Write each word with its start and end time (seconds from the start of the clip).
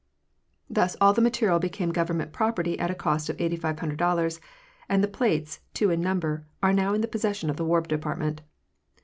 Thus 0.67 0.97
all 0.99 1.13
the 1.13 1.21
material 1.21 1.59
became 1.59 1.91
Government 1.91 2.33
property 2.33 2.79
at 2.79 2.89
a 2.89 2.95
cost 2.95 3.29
of 3.29 3.37
$8,500, 3.37 4.39
and 4.89 5.03
the 5.03 5.07
plates, 5.07 5.59
two 5.75 5.91
in 5.91 6.01
number, 6.01 6.43
are 6.63 6.73
now 6.73 6.95
in 6.95 7.03
possession 7.03 7.51
of 7.51 7.55
the 7.57 7.65
War 7.65 7.81
Department. 7.81 8.41